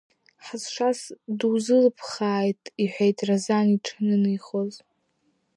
Ҳазшаз 0.45 0.99
дузылԥхааит,– 1.39 2.61
иҳәеит 2.83 3.17
Разан 3.27 3.67
иҿанынеихоз. 3.75 4.73